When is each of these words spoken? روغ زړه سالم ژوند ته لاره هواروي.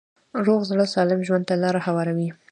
روغ 0.45 0.61
زړه 0.71 0.85
سالم 0.93 1.19
ژوند 1.27 1.43
ته 1.49 1.55
لاره 1.63 1.79
هواروي. 1.87 2.29